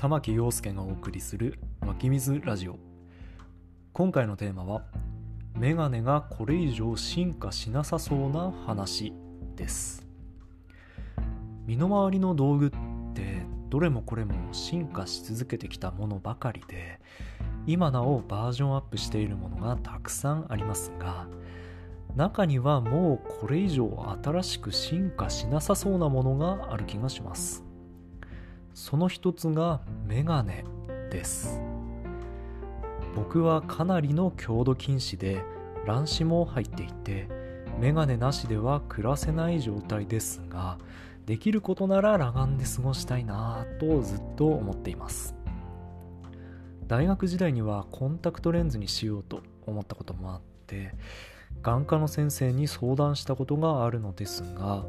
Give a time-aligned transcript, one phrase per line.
[0.00, 2.78] 玉木陽介がお送りする湧き水ラジオ。
[3.92, 4.82] 今回のテーマは
[5.58, 9.12] メガネがこれ以上進化しなさそうな話
[9.56, 10.08] です。
[11.66, 12.70] 身の回りの道具っ
[13.12, 16.98] てどれもこれも進化し続けてきたものばかりで
[17.66, 21.26] 今なおバージョンアップしているものがたくさんありますが
[22.16, 27.69] 中にはもうこれ以上新しく進化しなさそうなものがある気がします。
[28.80, 30.64] その一つがメガネ
[31.10, 31.60] です。
[33.14, 35.42] 僕はかなりの強度近視で
[35.86, 37.28] 乱視も入っていて
[37.78, 40.78] メガネなしでは暮らせない状態ですが
[41.26, 45.34] できることなら裸眼で過ごしたいなぁとずっと思っています。
[46.86, 50.94] 大学時代にはコンタクトレンズにしようと思ったこともあって
[51.60, 54.86] 眼科の先生に相談したことがあるのですが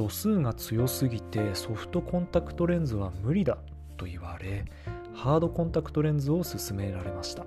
[0.00, 3.58] 度数が強すぎてソフトコンタクトレンズは無理だ
[3.98, 4.64] と言われ
[5.12, 7.44] ハードコンタクトレンズを勧められました。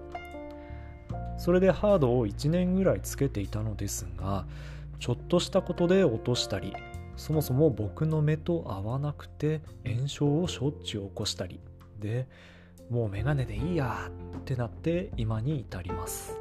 [1.40, 4.46] それでハードを1年ぐらいつけていたのですが
[5.00, 6.76] ちょっとしたことで落としたり
[7.18, 11.60] そもそも僕の目と合わなくて炎症をしょっちゅう起こしたり
[12.00, 12.28] で
[12.92, 16.38] もうメガネでいいやってなって今に至ります。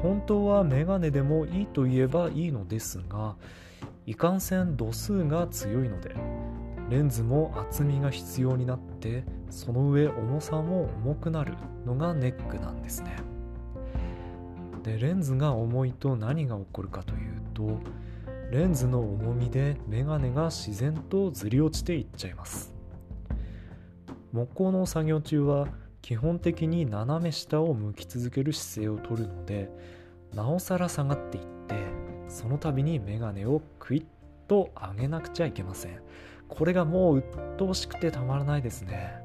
[0.00, 3.34] 本当はメガネでもいいと言えばいいのですが
[4.06, 6.14] いかんせん度数が強いので
[6.90, 11.54] レンズも厚みが必要になってその上重さも重くなる
[11.86, 13.16] のがネックなんですね。
[14.82, 17.78] でレンズが重いと何が起こるかというと
[18.50, 22.74] レンズの重みでメガネが自然とずり落ちていっちゃいます。
[24.32, 25.68] 木工の作業中は
[26.00, 29.70] 基本的に斜め下を向き続ける姿勢をとるので
[30.34, 31.74] なおさら下がっていって
[32.28, 34.04] その度にメガネをクイッ
[34.48, 36.00] と上げなくちゃいけません。
[36.48, 39.22] これがもう鬱陶しくてたまらないですね。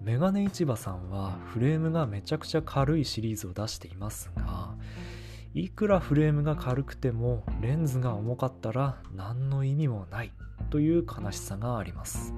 [0.00, 4.76] メガネ市場さんはフレームがめちゃくちゃ軽いシリーズを出していますが
[5.52, 10.30] いくらフレームが軽くてもレンズが重かったら何の意味もない
[10.70, 12.32] という悲しさがあります。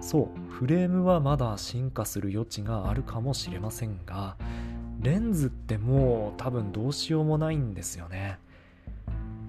[0.00, 4.36] そうフレームはまだ進化する余地があるかもしれませんが
[5.00, 8.38] レンズってもう多分どうしようもないんですよね。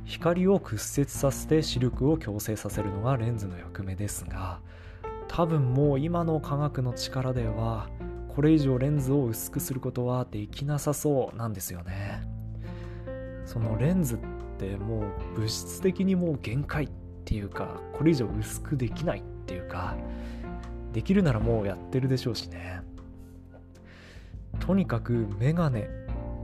[0.06, 4.60] 光を屈折させて視力を矯正させるのがレンズの役目ですが
[5.28, 7.90] 多分もう今の科学の力では
[8.28, 12.24] これ以上レンズを薄くすることはできなさそうなんですよね。
[13.46, 14.18] そのレンズっ
[14.60, 15.02] ても
[15.36, 16.90] う物質的にもう限界っ
[17.26, 19.96] ていうかこれ以上薄くできないっていうか
[20.94, 22.82] できるならもうやってるでしょうしね。
[24.60, 25.90] とにかくメガネ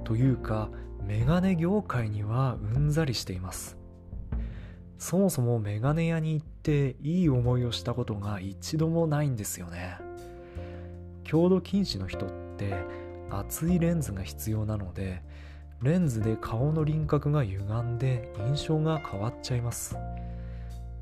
[0.03, 0.69] というか
[1.03, 3.77] メガネ業界にはうんざりしています。
[4.97, 9.97] そもそもメガネ屋に行っていい思いをしたことが一度もないんですよね。
[11.23, 12.83] 強度近視の人って
[13.29, 15.21] 厚いレンズが必要なので
[15.81, 19.97] レンズで顔の輪郭が歪んで印象が変わっちゃいます。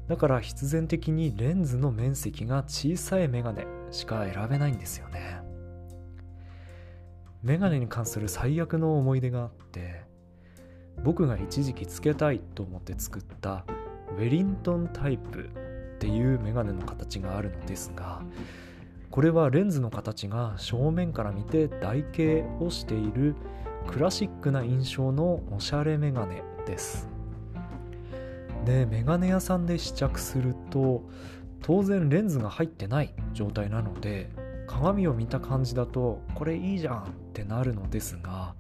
[0.07, 5.42] だから必然的にレンズの面積が小さいメガネしか選べないんですよね。
[7.43, 10.05] メガネに関する最悪の思い出があって
[11.03, 13.65] 僕が一時期つけたいと思って作った
[14.17, 15.49] ウェリントンタイプ
[15.95, 18.21] っていうメガネの形があるのですが
[19.11, 23.35] これはレンズの形が正面から見て台形をしている
[23.87, 27.09] クラシックな印象のおしゃれメガネです。
[28.65, 31.03] でメガネ屋さんで試着すると
[31.61, 34.31] 当然レンズが入ってない状態なので
[34.67, 38.53] 鏡を見た感じだとこれいいじゃんってなるのですが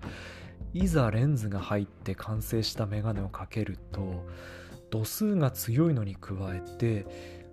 [0.73, 4.25] いざレンズが入って完成したメガネをかけると
[4.89, 7.05] 度数が強いのに加えて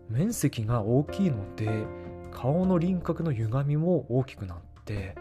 [0.09, 1.85] 面積が大きいので
[2.33, 5.15] 顔の輪郭の歪みも大きくなって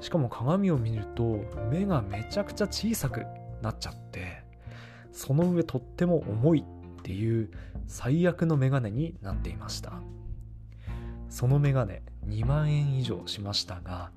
[0.00, 3.26] しかも鏡を見ると目がめちゃくちゃ小さく
[3.60, 4.44] なっちゃって
[5.10, 7.50] その上とっても重いっていう
[7.88, 9.92] 最悪のメガネになっていました。
[11.28, 14.10] そのメガネ2万円以上しましたが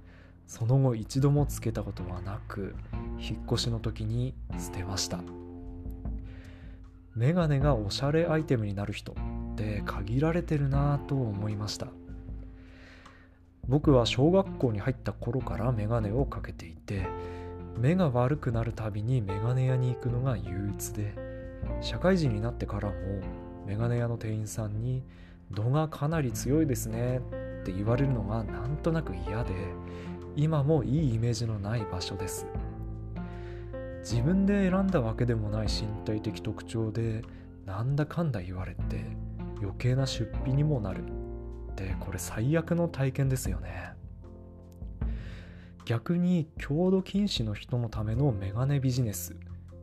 [0.48, 2.76] その後一度もつけたことはなく
[3.20, 5.20] 引っ越しの時に捨てました。
[7.16, 11.88] メガネがおしゃれアイテムになる人って限られてるなぁと思いました。
[13.68, 17.08] 僕は小学校に入った頃からメガネをかけていて
[17.80, 21.16] 目が悪くなるたびにメガネ屋に行くのが憂鬱で
[21.82, 22.96] 社会人になってからも
[23.66, 25.04] メガネ屋の店員さんに
[25.52, 27.22] 「度がかなり強いですね」
[27.62, 29.54] って言われるのがなんとなく嫌で
[30.36, 32.48] 今もいいイメージのない場所です。
[34.02, 37.24] 自分で選んだわけでもない身体的特徴で
[37.66, 39.06] なんだかんだ言われて
[39.60, 41.04] 余計な出費にもなる。
[41.72, 43.94] ってこれ最悪の体験ですよね。
[45.86, 49.36] 逆に強度禁止の人のためのメガネビジネス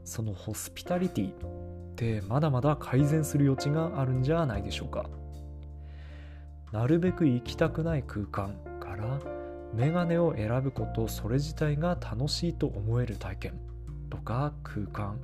[0.05, 5.07] そのホスピタリティってまだまだ改善する余地があるんじゃないでしょうか。
[6.73, 9.21] なるべく行きたくない空間から
[9.75, 13.61] メガネを選ぶことそれ自体が楽しいと思える体験
[14.11, 15.19] とか空間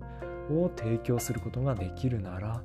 [0.51, 2.63] を提供することができるなら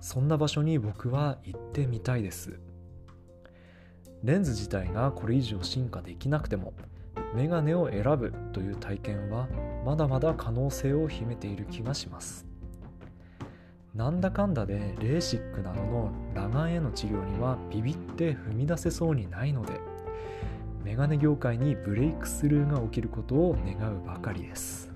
[0.00, 2.58] そんな場所に僕は行ってみたいです。
[4.22, 6.74] レンズ自体がこれ以上進化できなくても
[7.34, 9.48] メガネを選ぶという体験は
[9.84, 12.46] まだまだ可能性を秘めている気がします。
[13.94, 19.80] なんだかんだでレーシックなどの裸眼への治療にはビビって踏み出せそうにないので
[20.84, 24.91] メガネ業界にブレイクスルーが起きることを願うばかりです。